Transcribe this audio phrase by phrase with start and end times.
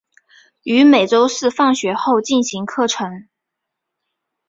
[0.63, 3.27] 于每周四放学后进行课程。